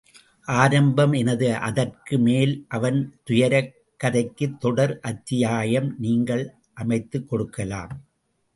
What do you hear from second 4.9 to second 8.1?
அத்தியாயம் நீங்கள் அமைத்துக் கொடுக்கலாம்.